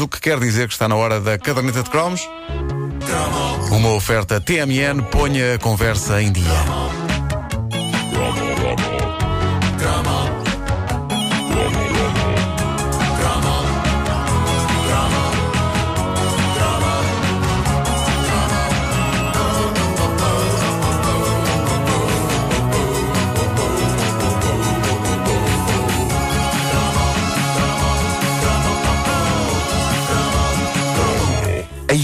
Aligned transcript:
o 0.00 0.08
que 0.08 0.20
quer 0.20 0.38
dizer 0.38 0.66
que 0.66 0.72
está 0.72 0.88
na 0.88 0.96
hora 0.96 1.20
da 1.20 1.38
caderneta 1.38 1.82
de 1.82 1.90
cromos. 1.90 2.20
Uma 3.70 3.90
oferta 3.90 4.40
TMN, 4.40 5.02
ponha 5.10 5.54
a 5.54 5.58
conversa 5.58 6.20
em 6.22 6.32
dia. 6.32 6.99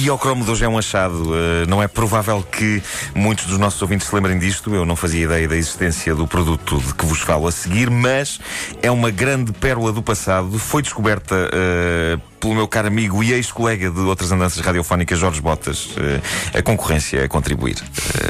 Aí 0.07 0.11
ao 0.11 0.17
cromo 0.17 0.45
de 0.45 0.51
hoje 0.53 0.65
é 0.65 0.69
um 0.69 0.79
achado. 0.79 1.33
Uh, 1.33 1.67
não 1.69 1.83
é 1.83 1.89
provável 1.89 2.41
que 2.41 2.81
muitos 3.13 3.47
dos 3.47 3.59
nossos 3.59 3.83
ouvintes 3.83 4.07
se 4.07 4.15
lembrem 4.15 4.39
disto. 4.39 4.73
Eu 4.73 4.87
não 4.87 4.95
fazia 4.95 5.25
ideia 5.25 5.49
da 5.49 5.57
existência 5.57 6.15
do 6.15 6.29
produto 6.29 6.79
de 6.79 6.95
que 6.95 7.05
vos 7.05 7.19
falo 7.19 7.49
a 7.49 7.51
seguir, 7.51 7.91
mas 7.91 8.39
é 8.81 8.89
uma 8.89 9.11
grande 9.11 9.51
pérola 9.51 9.91
do 9.93 10.01
passado. 10.05 10.61
Foi 10.61 10.81
descoberta 10.81 11.35
uh, 11.35 12.21
pelo 12.39 12.55
meu 12.55 12.69
caro 12.69 12.87
amigo 12.87 13.21
e 13.21 13.33
ex-colega 13.33 13.91
de 13.91 13.99
outras 13.99 14.31
andanças 14.31 14.65
radiofónicas, 14.65 15.19
Jorge 15.19 15.41
Botas. 15.41 15.87
Uh, 15.87 16.57
a 16.57 16.63
concorrência 16.63 17.25
a 17.25 17.29
contribuir 17.29 17.75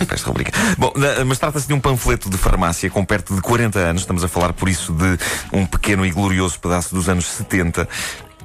para 0.07 0.15
esta 0.15 0.29
rubrica. 0.29 0.53
Bom, 0.79 0.95
mas 1.27 1.39
trata-se 1.39 1.69
de 1.69 1.75
um 1.75 1.81
panfleto 1.81 2.31
de 2.31 2.39
farmácia 2.39 2.89
com 2.89 3.05
perto 3.05 3.35
de 3.35 3.43
40 3.43 3.79
anos. 3.79 4.01
Estamos 4.01 4.25
a 4.25 4.29
falar, 4.29 4.55
por 4.55 4.71
isso, 4.71 4.95
de 4.95 5.19
um 5.53 5.67
pequeno 5.67 6.07
e 6.07 6.11
glorioso 6.11 6.59
pedaço 6.59 6.95
dos 6.95 7.07
anos 7.07 7.27
70 7.27 7.87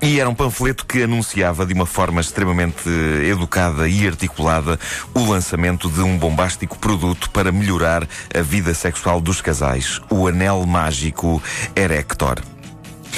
e 0.02 0.20
era 0.20 0.30
um 0.30 0.34
panfleto 0.34 0.86
que 0.86 1.04
anunciava 1.04 1.66
de 1.66 1.74
uma 1.74 1.86
forma 1.86 2.22
extremamente 2.22 2.90
educada 3.30 3.88
e 3.88 4.08
articulada 4.08 4.80
o 5.14 5.26
lançamento 5.26 5.90
de 5.90 6.02
um 6.02 6.18
bombástico 6.18 6.78
produto 6.78 7.30
para 7.30 7.52
melhorar 7.52 8.08
a 8.34 8.42
vida 8.42 8.74
sexual 8.74 9.22
dos 9.22 9.42
casais, 9.42 10.02
o 10.10 10.28
anel 10.28 10.66
mágico 10.66 11.42
Erector. 11.76 12.40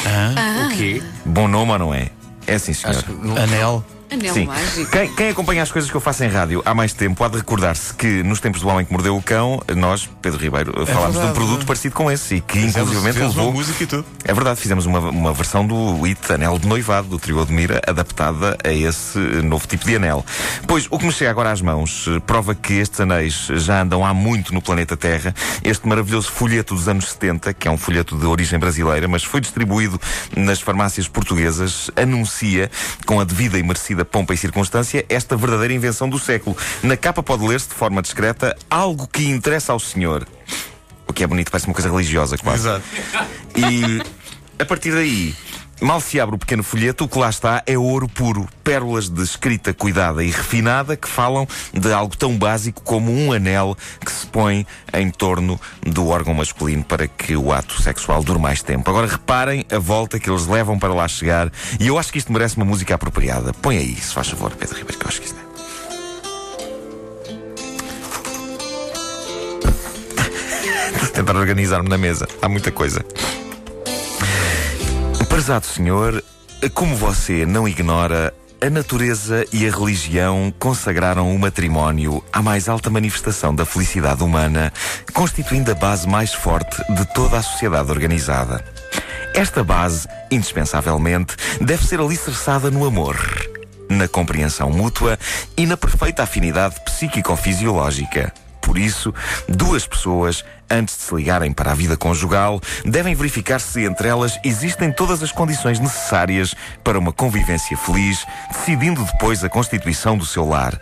Ah, 0.06 0.68
O 0.68 0.76
quê? 0.76 1.02
Bom 1.26 1.48
nome 1.48 1.72
ou 1.72 1.80
não 1.80 1.94
é? 1.94 2.10
É 2.46 2.58
sim, 2.60 2.74
senhor. 2.74 3.04
Anel. 3.42 3.86
Anel 4.14 4.34
Sim. 4.34 4.46
mágico. 4.46 4.92
Quem, 4.92 5.14
quem 5.16 5.30
acompanha 5.30 5.64
as 5.64 5.72
coisas 5.72 5.90
que 5.90 5.96
eu 5.98 6.02
faço 6.02 6.24
em 6.24 6.28
rádio 6.28 6.62
há 6.66 6.74
mais 6.74 6.94
tempo 6.94 7.24
há 7.24 7.28
de 7.28 7.38
recordar-se 7.38 7.94
que 7.94 8.24
nos 8.24 8.40
tempos 8.40 8.62
do 8.62 8.68
Homem 8.68 8.86
que 8.86 8.92
Mordeu 8.92 9.16
o 9.16 9.22
Cão, 9.22 9.62
nós, 9.76 10.10
Pedro 10.22 10.40
Ribeiro, 10.40 10.86
falámos 10.86 11.14
de 11.14 11.18
um 11.18 11.22
verdade. 11.22 11.34
produto 11.34 11.66
parecido 11.66 11.96
com 11.96 12.12
esse 12.12 12.36
e 12.36 12.42
que 12.42 12.60
inclusivamente 12.60 13.14
Fizemos 13.14 13.36
uma 13.36 13.44
levou. 13.46 13.54
música 13.54 13.84
e 13.84 13.88
tudo. 13.88 14.06
É 14.24 14.34
verdade, 14.34 14.60
fizemos 14.60 14.86
uma, 14.86 15.00
uma 15.00 15.34
versão 15.34 15.66
do 15.66 16.06
It 16.06 16.32
Anel 16.32 16.58
de 16.60 16.68
Noivado, 16.68 17.08
do 17.08 17.20
Trio 17.20 17.42
Admira, 17.42 17.82
adaptada 17.88 18.58
a 18.64 18.72
esse 18.72 19.18
novo 19.44 19.68
tipo 19.68 19.86
de 19.86 19.96
anel. 19.96 20.26
Pois, 20.68 20.88
o 20.90 20.98
que 21.00 21.06
me 21.06 21.12
chega 21.12 21.32
agora 21.32 21.52
às 21.52 21.62
mãos 21.62 22.06
eh, 22.08 22.20
prova 22.20 22.54
que 22.56 22.74
estes 22.74 23.00
anéis 23.00 23.48
já 23.56 23.82
andam 23.82 24.06
há 24.06 24.14
muito 24.14 24.54
no 24.54 24.62
planeta 24.62 24.96
Terra. 24.96 25.34
Este 25.64 25.88
maravilhoso 25.88 26.32
folheto 26.32 26.76
dos 26.76 26.88
anos 26.88 27.10
70, 27.12 27.54
que 27.54 27.68
é 27.68 27.72
um 27.72 27.78
folheto 27.78 28.16
de 28.18 28.26
origem 28.26 28.60
brasileira, 28.60 29.08
mas 29.08 29.24
foi 29.24 29.42
distribuído 29.42 30.00
nas 30.36 30.62
farmácias 30.62 31.08
portuguesas, 31.08 31.90
anuncia, 31.96 32.70
com 33.06 33.20
a 33.20 33.24
devida 33.24 33.58
e 33.58 33.64
merecida 33.64 34.03
pompa 34.06 34.34
e 34.34 34.38
circunstância, 34.38 35.06
esta 35.10 35.36
verdadeira 35.36 35.74
invenção 35.74 36.10
do 36.10 36.20
século. 36.20 36.56
Na 36.82 36.98
capa 36.98 37.22
pode 37.24 37.46
ler-se 37.46 37.70
de 37.70 37.76
forma 37.76 38.02
discreta 38.02 38.56
algo 38.70 39.08
que 39.08 39.26
interessa 39.26 39.74
ao 39.74 39.80
senhor. 39.80 40.28
O 41.08 41.14
que 41.14 41.24
é 41.24 41.28
bonito, 41.28 41.52
parece 41.52 41.68
uma 41.68 41.74
coisa 41.74 41.90
religiosa, 41.90 42.38
quase. 42.38 42.68
Exato. 42.68 42.84
E 43.56 44.02
a 44.60 44.66
partir 44.66 44.92
daí, 44.92 45.36
mal 45.84 46.00
se 46.00 46.20
abre 46.20 46.36
o 46.36 46.40
pequeno 46.40 46.64
folheto, 46.64 47.04
o 47.04 47.08
que 47.08 47.18
lá 47.18 47.30
está 47.30 47.62
é 47.66 47.78
ouro 47.78 48.08
puro. 48.08 48.48
Pérolas 48.64 49.10
de 49.10 49.22
escrita 49.22 49.74
cuidada 49.74 50.24
e 50.24 50.32
refinada 50.32 50.96
que 50.96 51.08
falam 51.08 51.48
de 51.74 51.92
algo 51.92 52.16
tão 52.16 52.38
básico 52.38 52.82
como 52.82 53.12
um 53.12 53.34
anel 53.34 53.76
que 54.04 54.12
se 54.12 54.26
põe 54.28 54.66
em 54.94 55.10
torno 55.10 55.60
do 55.86 56.08
órgão 56.08 56.34
masculino 56.34 56.84
para 56.84 57.08
que 57.08 57.36
o 57.36 57.52
ato 57.52 57.82
sexual 57.82 58.24
dure 58.24 58.40
mais 58.40 58.64
tempo. 58.64 58.90
Agora 58.90 59.08
reparem 59.08 59.66
a 59.72 59.80
volta 59.80 60.20
que 60.20 60.30
eles 60.30 60.48
levam 60.48 60.80
para 60.80 60.94
lá 60.94 61.08
chegar 61.08 61.52
e 61.80 61.88
eu 61.88 61.98
acho 61.98 62.12
que 62.12 62.18
isto 62.18 62.32
merece 62.32 62.56
uma 62.56 62.66
música 62.66 62.96
apropriada. 62.96 63.54
Põe 63.54 63.78
aí, 63.78 63.96
se 63.96 64.14
faz 64.14 64.30
favor, 64.30 64.52
Pedro 64.52 64.78
Ribeiro, 64.78 64.98
que 64.98 65.06
eu 65.06 65.10
acho 65.10 65.22
que 65.22 65.28
isto 65.28 65.40
é. 65.40 65.54
tentar 71.14 71.36
organizar-me 71.36 71.88
na 71.90 71.98
mesa. 71.98 72.28
Há 72.42 72.50
muita 72.50 72.72
coisa. 72.72 73.06
Prezado 75.34 75.66
senhor, 75.66 76.24
como 76.76 76.96
você 76.96 77.44
não 77.44 77.68
ignora, 77.68 78.32
a 78.62 78.70
natureza 78.70 79.44
e 79.52 79.68
a 79.68 79.72
religião 79.72 80.54
consagraram 80.60 81.36
o 81.36 81.40
matrimónio 81.40 82.24
à 82.32 82.40
mais 82.40 82.70
alta 82.70 82.88
manifestação 82.92 83.54
da 83.54 83.66
felicidade 83.66 84.24
humana, 84.24 84.72
constituindo 85.12 85.72
a 85.72 85.74
base 85.74 86.08
mais 86.08 86.36
forte 86.36 86.78
de 86.94 87.04
toda 87.16 87.40
a 87.40 87.42
sociedade 87.42 87.90
organizada. 87.90 88.64
Esta 89.34 89.64
base, 89.64 90.08
indispensavelmente, 90.30 91.36
deve 91.60 91.84
ser 91.84 92.00
alicerçada 92.00 92.70
no 92.70 92.86
amor, 92.86 93.18
na 93.90 94.08
compreensão 94.08 94.70
mútua 94.70 95.18
e 95.58 95.66
na 95.66 95.76
perfeita 95.76 96.22
afinidade 96.22 96.76
psíquico-fisiológica. 96.86 98.32
Por 98.64 98.78
isso, 98.78 99.14
duas 99.48 99.86
pessoas, 99.86 100.44
antes 100.70 100.98
de 100.98 101.04
se 101.04 101.14
ligarem 101.14 101.52
para 101.52 101.72
a 101.72 101.76
vida 101.76 101.98
conjugal, 101.98 102.60
devem 102.84 103.14
verificar 103.14 103.60
se 103.60 103.84
entre 103.84 104.08
elas 104.08 104.40
existem 104.44 104.92
todas 104.92 105.22
as 105.22 105.32
condições 105.32 105.80
necessárias 105.80 106.56
para 106.84 106.98
uma 106.98 107.12
convivência 107.12 107.78
feliz, 107.78 108.26
decidindo 108.52 109.04
depois 109.04 109.44
a 109.44 109.50
constituição 109.50 110.18
do 110.18 110.26
seu 110.26 110.48
lar. 110.48 110.80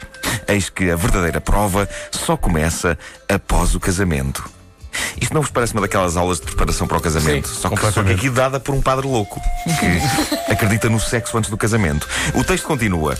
Eis 0.47 0.69
que 0.69 0.91
a 0.91 0.95
verdadeira 0.95 1.41
prova 1.41 1.89
só 2.11 2.37
começa 2.37 2.97
após 3.27 3.75
o 3.75 3.79
casamento. 3.79 4.49
Isto 5.19 5.33
não 5.33 5.41
vos 5.41 5.51
parece 5.51 5.73
uma 5.73 5.81
daquelas 5.81 6.15
aulas 6.15 6.39
de 6.39 6.45
preparação 6.45 6.87
para 6.87 6.97
o 6.97 7.01
casamento? 7.01 7.47
Sim, 7.47 7.55
só, 7.55 7.69
que, 7.69 7.91
só 7.91 8.03
que 8.03 8.11
aqui 8.11 8.29
dada 8.29 8.59
por 8.59 8.75
um 8.75 8.81
padre 8.81 9.07
louco 9.07 9.41
que 9.79 10.51
acredita 10.51 10.89
no 10.89 10.99
sexo 10.99 11.37
antes 11.37 11.49
do 11.49 11.57
casamento. 11.57 12.07
O 12.35 12.43
texto 12.43 12.65
continua. 12.65 13.17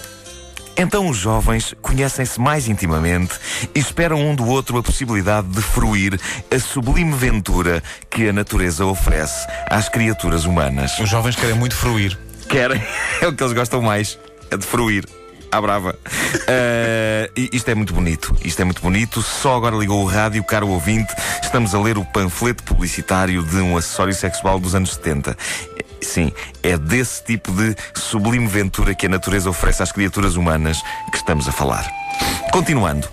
Então 0.78 1.08
os 1.08 1.18
jovens 1.18 1.76
conhecem-se 1.82 2.40
mais 2.40 2.68
intimamente 2.68 3.34
e 3.76 3.80
esperam 3.80 4.20
um 4.20 4.36
do 4.36 4.48
outro 4.48 4.78
a 4.78 4.84
possibilidade 4.84 5.48
de 5.48 5.62
fruir 5.62 6.20
a 6.50 6.59
sublime 6.59 7.14
ventura 7.14 7.84
que 8.09 8.30
a 8.30 8.34
natureza 8.34 8.86
oferece 8.86 9.46
às 9.70 9.90
criaturas 9.90 10.46
humanas. 10.46 10.98
Os 11.00 11.10
jovens 11.10 11.36
querem 11.36 11.56
muito 11.56 11.76
fruir. 11.76 12.18
Querem, 12.50 12.81
é 13.22 13.28
o 13.28 13.34
que 13.34 13.44
eles 13.44 13.54
gostam 13.54 13.81
mais, 13.81 14.18
é 14.50 14.58
de 14.58 14.66
fruir. 14.66 15.06
À 15.52 15.60
brava. 15.60 16.00
E 17.36 17.50
isto 17.52 17.70
é 17.70 17.76
muito 17.76 17.94
bonito. 17.94 18.34
Isto 18.44 18.62
é 18.62 18.64
muito 18.64 18.81
bonito. 18.81 19.22
Só 19.22 19.58
agora 19.58 19.76
ligou 19.76 20.02
o 20.02 20.06
rádio, 20.06 20.42
caro 20.46 20.70
ouvinte. 20.70 21.14
Estamos 21.44 21.76
a 21.76 21.80
ler 21.80 21.98
o 21.98 22.06
panfleto 22.06 22.64
publicitário 22.64 23.44
de 23.44 23.58
um 23.58 23.76
acessório 23.76 24.14
sexual 24.14 24.62
dos 24.62 24.74
anos 24.76 24.94
70. 24.94 25.36
Sim, 26.01 26.31
é 26.63 26.78
desse 26.78 27.23
tipo 27.23 27.51
de 27.51 27.75
sublime 27.94 28.47
ventura 28.47 28.95
que 28.95 29.06
a 29.06 29.09
natureza 29.09 29.50
oferece 29.50 29.84
às 29.84 29.91
criaturas 29.91 30.35
humanas 30.35 30.81
que 31.12 31.17
estamos 31.17 31.47
a 31.47 31.51
falar. 31.51 31.89
Continuando. 32.51 33.07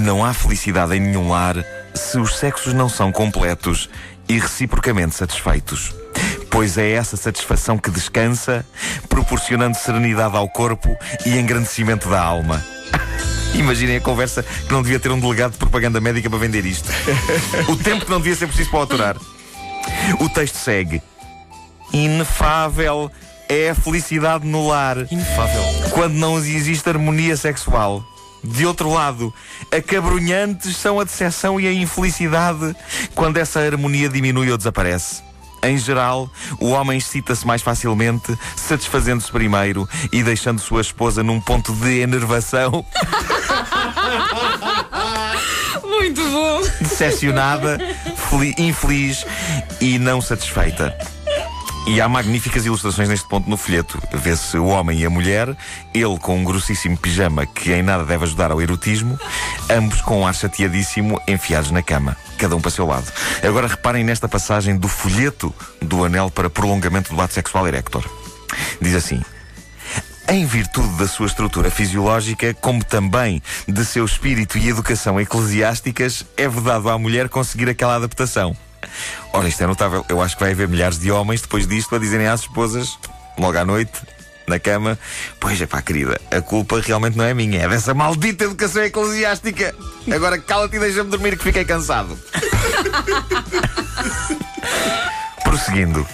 Não 0.00 0.24
há 0.24 0.32
felicidade 0.32 0.94
em 0.94 1.00
nenhum 1.00 1.28
lar 1.28 1.56
se 1.94 2.18
os 2.18 2.38
sexos 2.38 2.72
não 2.72 2.88
são 2.88 3.10
completos 3.10 3.90
e 4.28 4.38
reciprocamente 4.38 5.16
satisfeitos. 5.16 5.92
Pois 6.48 6.78
é 6.78 6.92
essa 6.92 7.16
satisfação 7.16 7.76
que 7.76 7.90
descansa, 7.90 8.64
proporcionando 9.08 9.76
serenidade 9.76 10.36
ao 10.36 10.48
corpo 10.48 10.96
e 11.26 11.36
engrandecimento 11.38 12.08
da 12.08 12.20
alma. 12.20 12.64
Imaginem 13.54 13.96
a 13.96 14.00
conversa 14.00 14.42
que 14.42 14.72
não 14.72 14.82
devia 14.82 15.00
ter 15.00 15.10
um 15.10 15.18
delegado 15.18 15.52
de 15.52 15.58
propaganda 15.58 16.00
médica 16.00 16.30
para 16.30 16.38
vender 16.38 16.64
isto. 16.64 16.88
o 17.68 17.76
tempo 17.76 18.04
que 18.04 18.10
não 18.10 18.18
devia 18.18 18.36
ser 18.36 18.46
preciso 18.46 18.70
para 18.70 18.82
aturar. 18.82 19.16
O 20.20 20.28
texto 20.28 20.54
segue. 20.54 21.02
Inefável 21.92 23.10
é 23.48 23.70
a 23.70 23.74
felicidade 23.74 24.46
no 24.46 24.68
lar 24.68 24.96
Inefável. 25.10 25.62
quando 25.92 26.14
não 26.14 26.38
existe 26.38 26.88
harmonia 26.88 27.36
sexual. 27.36 28.04
De 28.42 28.64
outro 28.64 28.90
lado, 28.90 29.34
acabrunhantes 29.70 30.74
são 30.76 30.98
a 30.98 31.04
decepção 31.04 31.60
e 31.60 31.66
a 31.66 31.72
infelicidade 31.72 32.74
quando 33.14 33.36
essa 33.36 33.60
harmonia 33.60 34.08
diminui 34.08 34.50
ou 34.50 34.56
desaparece. 34.56 35.22
Em 35.62 35.76
geral, 35.76 36.30
o 36.58 36.70
homem 36.70 36.96
excita-se 36.96 37.46
mais 37.46 37.60
facilmente, 37.60 38.34
satisfazendo-se 38.56 39.30
primeiro 39.30 39.86
e 40.10 40.22
deixando 40.22 40.58
sua 40.58 40.80
esposa 40.80 41.22
num 41.22 41.38
ponto 41.38 41.70
de 41.74 42.00
enervação, 42.00 42.82
Muito 45.84 46.22
bom. 46.30 46.62
decepcionada, 46.80 47.78
fel- 48.30 48.54
infeliz 48.56 49.26
e 49.82 49.98
não 49.98 50.22
satisfeita. 50.22 50.96
E 51.86 52.00
há 52.00 52.08
magníficas 52.08 52.66
ilustrações 52.66 53.08
neste 53.08 53.26
ponto 53.28 53.48
no 53.48 53.56
folheto. 53.56 53.98
Vê-se 54.12 54.56
o 54.58 54.66
homem 54.66 55.00
e 55.00 55.06
a 55.06 55.10
mulher, 55.10 55.56
ele 55.92 56.18
com 56.18 56.38
um 56.38 56.44
grossíssimo 56.44 56.96
pijama 56.96 57.46
que 57.46 57.72
em 57.72 57.82
nada 57.82 58.04
deve 58.04 58.24
ajudar 58.24 58.52
ao 58.52 58.60
erotismo, 58.60 59.18
ambos 59.68 60.00
com 60.00 60.20
um 60.20 60.26
ar 60.26 60.34
chateadíssimo, 60.34 61.20
enfiados 61.26 61.70
na 61.70 61.82
cama, 61.82 62.16
cada 62.38 62.54
um 62.54 62.60
para 62.60 62.70
seu 62.70 62.86
lado. 62.86 63.10
Agora 63.42 63.66
reparem 63.66 64.04
nesta 64.04 64.28
passagem 64.28 64.76
do 64.76 64.88
folheto 64.88 65.52
do 65.80 66.04
anel 66.04 66.30
para 66.30 66.50
prolongamento 66.50 67.14
do 67.14 67.20
ato 67.20 67.34
sexual 67.34 67.66
erector. 67.66 68.04
Diz 68.80 68.94
assim: 68.94 69.20
em 70.28 70.46
virtude 70.46 70.96
da 70.96 71.08
sua 71.08 71.26
estrutura 71.26 71.72
fisiológica, 71.72 72.54
como 72.54 72.84
também 72.84 73.42
de 73.66 73.84
seu 73.84 74.04
espírito 74.04 74.58
e 74.58 74.68
educação 74.68 75.20
eclesiásticas, 75.20 76.24
é 76.36 76.48
vedado 76.48 76.88
à 76.88 76.96
mulher 76.96 77.28
conseguir 77.28 77.68
aquela 77.68 77.96
adaptação. 77.96 78.56
Ora, 79.32 79.48
isto 79.48 79.62
é 79.62 79.66
notável. 79.66 80.04
Eu 80.08 80.20
acho 80.20 80.36
que 80.36 80.42
vai 80.42 80.52
haver 80.52 80.68
milhares 80.68 80.98
de 80.98 81.10
homens 81.10 81.40
depois 81.40 81.66
disto 81.66 81.94
a 81.94 81.98
dizerem 81.98 82.26
às 82.26 82.40
esposas, 82.40 82.98
logo 83.38 83.58
à 83.58 83.64
noite, 83.64 83.92
na 84.46 84.58
cama: 84.58 84.98
Pois 85.38 85.60
é, 85.60 85.66
pá, 85.66 85.80
querida, 85.80 86.20
a 86.30 86.40
culpa 86.40 86.80
realmente 86.80 87.16
não 87.16 87.24
é 87.24 87.32
minha, 87.32 87.62
é 87.62 87.68
dessa 87.68 87.94
maldita 87.94 88.44
educação 88.44 88.82
eclesiástica. 88.82 89.74
Agora 90.12 90.38
cala-te 90.38 90.76
e 90.76 90.80
deixa-me 90.80 91.10
dormir 91.10 91.36
que 91.38 91.44
fiquei 91.44 91.64
cansado. 91.64 92.18
Prosseguindo, 95.44 96.06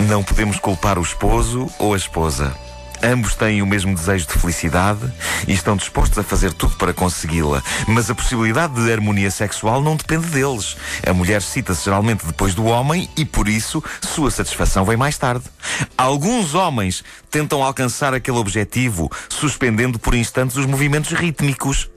não 0.00 0.22
podemos 0.22 0.58
culpar 0.58 0.98
o 0.98 1.02
esposo 1.02 1.70
ou 1.78 1.94
a 1.94 1.96
esposa. 1.96 2.54
Ambos 3.02 3.34
têm 3.34 3.60
o 3.60 3.66
mesmo 3.66 3.94
desejo 3.94 4.28
de 4.28 4.34
felicidade 4.34 5.00
e 5.48 5.52
estão 5.52 5.76
dispostos 5.76 6.18
a 6.18 6.22
fazer 6.22 6.52
tudo 6.52 6.76
para 6.76 6.94
consegui-la. 6.94 7.60
Mas 7.88 8.08
a 8.08 8.14
possibilidade 8.14 8.74
de 8.74 8.92
harmonia 8.92 9.30
sexual 9.30 9.82
não 9.82 9.96
depende 9.96 10.26
deles. 10.26 10.76
A 11.04 11.12
mulher 11.12 11.42
cita-se 11.42 11.84
geralmente 11.84 12.24
depois 12.24 12.54
do 12.54 12.64
homem 12.64 13.08
e, 13.16 13.24
por 13.24 13.48
isso, 13.48 13.82
sua 14.00 14.30
satisfação 14.30 14.84
vem 14.84 14.96
mais 14.96 15.18
tarde. 15.18 15.44
Alguns 15.98 16.54
homens 16.54 17.02
tentam 17.28 17.62
alcançar 17.62 18.14
aquele 18.14 18.38
objetivo, 18.38 19.10
suspendendo 19.28 19.98
por 19.98 20.14
instantes 20.14 20.56
os 20.56 20.66
movimentos 20.66 21.10
rítmicos. 21.12 21.90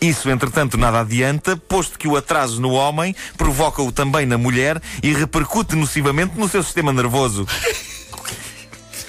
Isso, 0.00 0.30
entretanto, 0.30 0.78
nada 0.78 1.00
adianta, 1.00 1.54
posto 1.54 1.98
que 1.98 2.08
o 2.08 2.16
atraso 2.16 2.62
no 2.62 2.70
homem 2.70 3.14
provoca-o 3.36 3.92
também 3.92 4.24
na 4.24 4.38
mulher 4.38 4.80
e 5.02 5.12
repercute 5.12 5.76
nocivamente 5.76 6.38
no 6.38 6.48
seu 6.48 6.62
sistema 6.62 6.94
nervoso. 6.94 7.46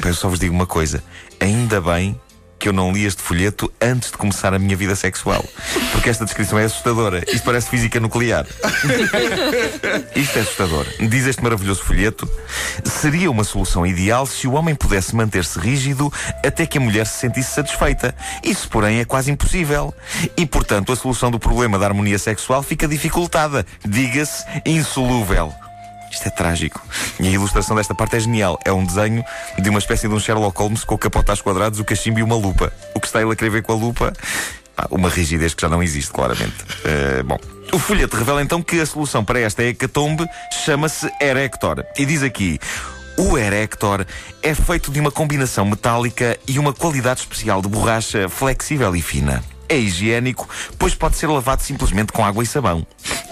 Eu 0.05 0.13
só 0.13 0.29
vos 0.29 0.39
digo 0.39 0.53
uma 0.53 0.67
coisa: 0.67 1.03
ainda 1.39 1.79
bem 1.81 2.19
que 2.59 2.67
eu 2.67 2.73
não 2.73 2.91
li 2.91 3.05
este 3.05 3.21
folheto 3.21 3.71
antes 3.79 4.11
de 4.11 4.17
começar 4.17 4.53
a 4.53 4.59
minha 4.59 4.75
vida 4.75 4.95
sexual. 4.95 5.43
Porque 5.91 6.09
esta 6.09 6.25
descrição 6.25 6.57
é 6.57 6.65
assustadora. 6.65 7.23
Isto 7.27 7.43
parece 7.43 7.69
física 7.69 7.99
nuclear. 7.99 8.45
Isto 10.15 10.39
é 10.39 10.41
assustador. 10.41 10.85
Diz 10.99 11.25
este 11.25 11.43
maravilhoso 11.43 11.83
folheto: 11.83 12.27
seria 12.83 13.29
uma 13.29 13.43
solução 13.43 13.85
ideal 13.85 14.25
se 14.25 14.47
o 14.47 14.53
homem 14.53 14.75
pudesse 14.75 15.15
manter-se 15.15 15.59
rígido 15.59 16.11
até 16.43 16.65
que 16.65 16.77
a 16.77 16.81
mulher 16.81 17.05
se 17.05 17.19
sentisse 17.19 17.53
satisfeita. 17.53 18.15
Isso, 18.43 18.67
porém, 18.69 18.99
é 18.99 19.05
quase 19.05 19.31
impossível. 19.31 19.93
E, 20.35 20.45
portanto, 20.45 20.91
a 20.91 20.95
solução 20.95 21.29
do 21.29 21.39
problema 21.39 21.77
da 21.77 21.85
harmonia 21.85 22.17
sexual 22.17 22.63
fica 22.63 22.87
dificultada. 22.87 23.65
Diga-se 23.85 24.43
insolúvel. 24.65 25.53
Isto 26.17 26.29
é 26.29 26.31
trágico. 26.31 26.81
E 27.19 27.27
a 27.27 27.31
ilustração 27.31 27.75
desta 27.75 27.93
parte 27.93 28.15
é 28.15 28.19
genial. 28.19 28.59
É 28.65 28.73
um 28.73 28.83
desenho 28.83 29.23
de 29.59 29.69
uma 29.69 29.77
espécie 29.77 30.07
de 30.07 30.13
um 30.15 30.19
Sherlock 30.19 30.59
Holmes 30.59 30.83
com 30.83 30.95
o 30.95 30.97
capote 30.97 31.29
aos 31.29 31.41
quadrados, 31.41 31.79
o 31.79 31.85
cachimbo 31.85 32.17
e 32.17 32.23
uma 32.23 32.35
lupa. 32.35 32.73
O 32.95 32.99
que 32.99 33.05
está 33.05 33.21
ele 33.21 33.31
a 33.31 33.35
querer 33.35 33.51
ver 33.51 33.61
com 33.61 33.73
a 33.73 33.75
lupa? 33.75 34.11
Uma 34.89 35.09
rigidez 35.09 35.53
que 35.53 35.61
já 35.61 35.69
não 35.69 35.81
existe, 35.81 36.11
claramente. 36.11 36.55
Uh, 36.63 37.23
bom. 37.23 37.37
O 37.71 37.77
folheto 37.77 38.17
revela 38.17 38.41
então 38.41 38.63
que 38.63 38.79
a 38.79 38.85
solução 38.85 39.23
para 39.23 39.39
esta 39.39 39.63
hecatombe 39.63 40.27
chama-se 40.65 41.07
Erector. 41.21 41.85
E 41.95 42.03
diz 42.03 42.23
aqui. 42.23 42.59
O 43.15 43.37
Erector 43.37 44.03
é 44.41 44.55
feito 44.55 44.91
de 44.91 44.99
uma 44.99 45.11
combinação 45.11 45.65
metálica 45.65 46.37
e 46.47 46.57
uma 46.57 46.73
qualidade 46.73 47.19
especial 47.19 47.61
de 47.61 47.67
borracha 47.67 48.27
flexível 48.27 48.95
e 48.95 49.01
fina. 49.03 49.43
É 49.69 49.77
higiênico, 49.77 50.49
pois 50.79 50.95
pode 50.95 51.15
ser 51.15 51.27
lavado 51.27 51.61
simplesmente 51.61 52.11
com 52.11 52.25
água 52.25 52.43
e 52.43 52.47
sabão. 52.47 52.85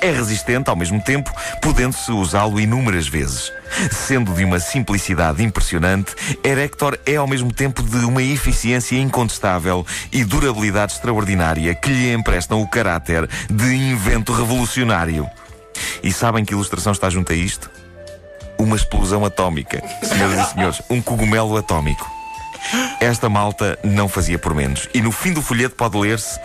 É 0.06 0.12
resistente 0.12 0.70
ao 0.70 0.76
mesmo 0.76 1.02
tempo, 1.02 1.34
podendo-se 1.60 2.12
usá-lo 2.12 2.60
inúmeras 2.60 3.08
vezes. 3.08 3.52
Sendo 3.92 4.36
de 4.36 4.46
uma 4.46 4.60
simplicidade 4.60 5.44
impressionante, 5.44 6.14
Erector 6.44 7.00
é 7.08 7.16
ao 7.16 7.26
mesmo 7.26 7.52
tempo 7.52 7.82
de 7.82 8.06
uma 8.06 8.22
eficiência 8.22 9.00
incontestável 9.00 9.84
e 10.12 10.24
durabilidade 10.24 10.94
extraordinária 10.94 11.74
que 11.74 11.90
lhe 11.90 12.14
emprestam 12.14 12.62
o 12.62 12.68
caráter 12.68 13.28
de 13.50 13.74
invento 13.74 14.32
revolucionário. 14.32 15.28
E 16.04 16.14
sabem 16.14 16.46
que 16.46 16.54
ilustração 16.54 16.92
está 16.92 17.10
junto 17.10 17.34
a 17.34 17.36
isto? 17.36 17.68
Uma 18.60 18.76
explosão 18.76 19.26
atómica. 19.26 19.82
Senhoras 20.04 20.50
e 20.50 20.54
senhores, 20.54 20.82
um 20.88 21.02
cogumelo 21.02 21.58
atómico. 21.58 22.08
Esta 23.00 23.30
malta 23.30 23.78
não 23.84 24.08
fazia 24.08 24.38
por 24.38 24.54
menos. 24.54 24.88
E 24.94 25.02
no 25.02 25.12
fim 25.12 25.34
do 25.34 25.42
folheto 25.42 25.76
pode 25.76 25.98
ler-se: 25.98 26.40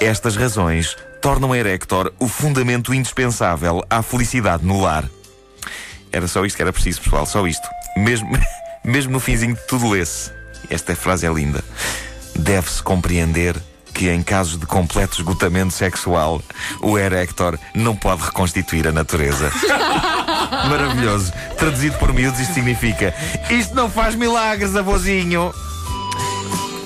Estas 0.00 0.36
razões 0.36 0.96
tornam 1.20 1.54
Erector 1.54 2.12
o 2.20 2.28
fundamento 2.28 2.94
indispensável 2.94 3.82
à 3.90 4.00
felicidade 4.00 4.64
no 4.64 4.80
lar. 4.80 5.08
Era 6.12 6.28
só 6.28 6.44
isto 6.44 6.56
que 6.56 6.62
era 6.62 6.72
preciso, 6.72 7.00
pessoal, 7.02 7.26
só 7.26 7.46
isto. 7.46 7.66
Mesmo, 7.96 8.30
mesmo 8.84 9.12
no 9.12 9.20
finzinho 9.20 9.54
de 9.54 9.66
tudo 9.66 9.90
lê-se. 9.90 10.30
Esta 10.70 10.94
frase 10.94 11.26
é 11.26 11.32
linda. 11.32 11.64
Deve-se 12.36 12.82
compreender 12.82 13.56
que 13.92 14.08
em 14.08 14.22
casos 14.22 14.56
de 14.56 14.66
completo 14.66 15.16
esgotamento 15.16 15.72
sexual, 15.72 16.40
o 16.80 16.96
Erector 16.96 17.58
não 17.74 17.96
pode 17.96 18.22
reconstituir 18.22 18.86
a 18.86 18.92
natureza. 18.92 19.50
Maravilhoso. 20.70 21.32
Traduzido 21.56 21.98
por 21.98 22.12
miúdos, 22.12 22.38
isto 22.38 22.54
significa: 22.54 23.12
Isto 23.50 23.74
não 23.74 23.90
faz 23.90 24.14
milagres, 24.14 24.76
avôzinho. 24.76 25.52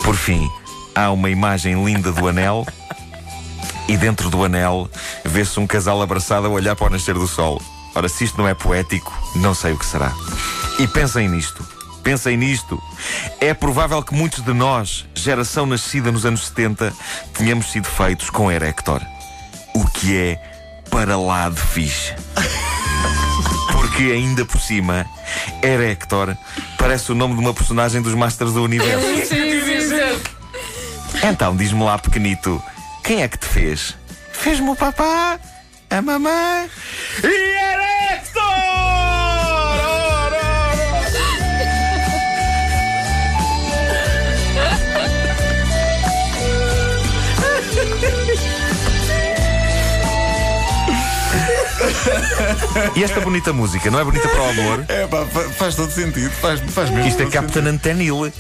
Por 0.03 0.17
fim, 0.17 0.49
há 0.95 1.11
uma 1.11 1.29
imagem 1.29 1.85
linda 1.85 2.11
do 2.11 2.27
anel. 2.27 2.67
E 3.93 3.97
dentro 3.99 4.31
do 4.31 4.43
anel 4.43 4.91
vê-se 5.23 5.61
um 5.61 5.67
casal 5.67 6.01
abraçado 6.01 6.47
a 6.47 6.49
olhar 6.49 6.75
para 6.75 6.87
o 6.87 6.91
nascer 6.91 7.13
do 7.13 7.29
sol. 7.29 7.61
Ora, 7.95 8.09
se 8.09 8.25
isto 8.25 8.39
não 8.39 8.49
é 8.49 8.55
poético, 8.55 9.13
não 9.37 9.55
sei 9.55 9.75
o 9.75 9.79
que 9.79 9.85
será. 9.85 10.11
E 10.79 10.89
pensem 10.89 11.29
nisto. 11.29 11.63
Pensem 12.03 12.39
nisto. 12.39 12.83
É 13.39 13.53
provável 13.53 14.03
que 14.03 14.15
muitos 14.15 14.43
de 14.43 14.55
nós, 14.55 15.05
geração 15.15 15.67
nascida 15.67 16.11
nos 16.11 16.25
anos 16.25 16.47
70, 16.47 16.91
tenhamos 17.35 17.71
sido 17.71 17.87
feitos 17.87 18.31
com 18.31 18.51
Erector. 18.51 19.03
O 19.75 19.87
que 19.89 20.17
é 20.17 20.43
para 20.91 21.19
lá 21.19 21.51
de 21.51 21.61
fixe. 21.61 22.15
Porque 23.73 24.05
ainda 24.05 24.47
por 24.47 24.59
cima, 24.59 25.05
Erector 25.63 26.35
parece 26.79 27.13
o 27.13 27.15
nome 27.15 27.35
de 27.35 27.41
uma 27.41 27.53
personagem 27.53 28.01
dos 28.01 28.15
Masters 28.15 28.55
do 28.55 28.63
Universo. 28.63 29.07
Então, 31.23 31.55
diz-me 31.55 31.85
lá, 31.85 31.99
pequenito, 31.99 32.61
quem 33.03 33.23
é 33.23 33.29
que 33.29 33.39
te 33.39 33.47
fez? 33.47 33.97
Fez-me 34.33 34.71
o 34.71 34.77
papá, 34.77 35.39
a 35.91 36.03
mamãe 36.03 36.71
e 37.25 37.62
E 52.97 53.03
esta 53.05 53.21
bonita 53.21 53.53
música, 53.53 53.91
não 53.91 53.99
é 54.01 54.05
bonita 54.05 54.29
para 54.29 54.41
o 54.43 54.49
amor? 54.51 54.85
É 54.89 55.07
pá, 55.07 55.25
fa- 55.27 55.49
faz 55.51 55.75
todo 55.75 55.91
sentido. 55.91 56.31
Faz, 56.41 56.61
faz 56.61 56.91
mesmo. 56.91 57.09
Isto 57.09 57.23
é 57.23 57.27
Captain 57.27 57.67
Antenil, 57.67 58.33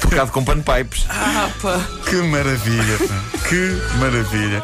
tocado 0.00 0.30
com 0.32 0.44
panpipes. 0.44 1.06
Ah, 1.10 1.48
pá. 1.62 1.80
Que 2.08 2.16
maravilha, 2.16 2.98
pá. 3.06 3.38
Que 3.48 3.80
maravilha. 3.98 4.62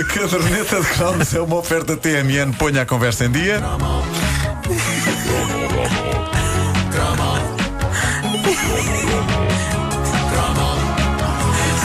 A 0.00 0.04
caderneta 0.04 0.80
de 0.80 0.86
cromos 0.88 1.34
é 1.34 1.40
uma 1.40 1.56
oferta 1.56 1.96
TMN. 1.96 2.52
Ponha 2.58 2.82
a 2.82 2.86
conversa 2.86 3.24
em 3.26 3.30
dia. 3.30 3.60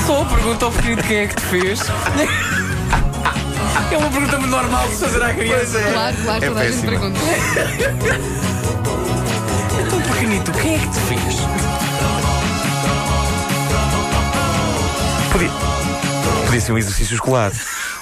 Só 0.06 0.24
pergunta 0.26 0.66
ao 0.66 0.72
pequenito 0.72 1.04
quem 1.04 1.18
é 1.18 1.28
que 1.28 1.36
te 1.36 1.42
fez. 1.42 1.80
É 3.92 3.98
uma 3.98 4.10
pergunta 4.10 4.38
muito 4.38 4.52
normal 4.52 4.88
de 4.88 4.94
se 4.96 5.00
fazer 5.06 5.24
à 5.24 5.34
criança. 5.34 5.80
Claro, 5.80 6.18
claro, 6.24 6.44
É 6.46 6.48
toda 6.50 6.60
a 6.62 6.64
gente 6.72 6.74
péssima. 6.74 6.92
pergunta. 6.92 7.20
Então, 9.88 10.02
pequenito, 10.02 10.52
quem 10.52 10.76
é 10.76 10.80
que 10.80 10.90
te 10.90 11.00
fez? 11.00 11.36
Podia, 15.32 15.50
podia 16.46 16.62
ser 16.62 16.72
um 16.74 16.78
exercício 16.78 17.14
escolar. 17.16 17.52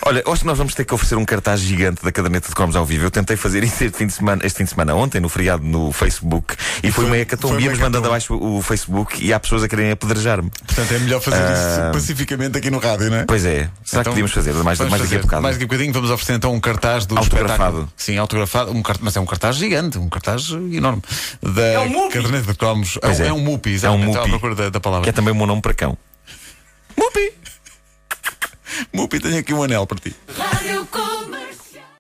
Olha, 0.08 0.22
que 0.24 0.46
nós 0.46 0.56
vamos 0.60 0.76
ter 0.76 0.86
que 0.86 0.94
oferecer 0.94 1.16
um 1.16 1.26
cartaz 1.26 1.60
gigante 1.62 2.04
da 2.04 2.12
caderneta 2.12 2.48
de 2.48 2.54
cromos 2.54 2.76
ao 2.76 2.86
vivo. 2.86 3.08
Eu 3.08 3.10
tentei 3.12 3.36
fazer 3.36 3.64
isso 3.64 3.84
este 3.84 3.98
fim 3.98 4.06
de 4.06 4.14
semana, 4.14 4.46
este 4.46 4.58
fim 4.58 4.64
de 4.64 4.70
semana 4.70 4.94
ontem, 4.94 5.20
no 5.20 5.28
feriado, 5.28 5.64
no 5.64 5.92
Facebook, 5.92 6.54
e, 6.84 6.92
foi, 6.92 6.92
foi- 6.92 7.06
uma 7.06 7.18
hecatombe. 7.18 7.64
Íamos 7.64 7.80
mandando 7.80 8.08
abaixo 8.08 8.36
o 8.36 8.62
Facebook 8.62 9.18
e 9.26 9.34
há 9.34 9.40
pessoas 9.40 9.64
a 9.64 9.68
quererem 9.68 9.92
apedrejar-me. 9.92 10.52
Portanto, 10.64 10.92
é 10.92 11.00
melhor 11.00 11.20
fazer 11.22 11.42
Ah. 11.42 11.54
isso 11.54 11.92
pacificamente 11.92 12.56
aqui 12.56 12.70
no 12.70 12.78
rádio, 12.78 13.10
não 13.10 13.18
é? 13.18 13.26
Pois 13.26 13.44
é. 13.46 13.68
Será 13.84 14.04
que 14.04 14.10
podíamos 14.12 14.32
fazer? 14.32 14.54
Mais, 14.54 14.78
mais 14.80 15.02
daqui 15.02 15.16
a 15.16 15.20
bocado. 15.22 15.42
Mais 15.42 15.56
daqui 15.56 15.64
a 15.64 15.68
bocadinho 15.68 15.92
vamos 15.94 16.12
oferecer 16.12 16.34
então 16.34 16.54
um 16.54 16.60
cartaz 16.60 17.08
do 17.08 17.18
Autografado. 17.18 17.54
espetáculo. 17.54 17.90
Sim, 17.98 18.18
autografado, 18.20 18.72
um 18.74 18.84
cart... 18.84 19.00
mas 19.02 19.16
é 19.16 19.20
um 19.20 19.26
cartaz 19.26 19.56
gigante, 19.56 19.98
um 19.98 20.08
cartaz 20.08 20.52
enorme. 20.72 21.02
Da 21.42 21.82
um 21.82 21.90
Mupi. 21.90 22.14
caderneta 22.14 22.52
de 22.52 22.58
cromos. 22.60 23.00
É, 23.02 23.08
um- 23.08 23.12
é. 23.12 23.28
é 23.30 23.34
um 23.34 23.40
Mupi, 23.40 23.70
É 23.70 23.72
um 23.72 23.76
exatamente. 23.76 24.08
Estava 24.10 24.26
à 24.26 24.28
Mupi. 24.28 24.40
procura 24.40 24.56
da, 24.56 24.70
da 24.70 24.80
palavra. 24.80 25.04
Que 25.04 25.10
é 25.10 25.14
também 25.14 25.34
o 25.34 25.36
meu 25.36 25.48
nome 25.48 25.64
para 25.64 25.74
cão. 25.74 25.98
Mupi! 26.96 27.34
Mupi, 28.94 29.20
tenho 29.20 29.38
aqui 29.38 29.54
um 29.54 29.64
anel 29.64 29.86
para 29.86 30.00
ti. 30.00 30.16
Rádio 30.38 30.86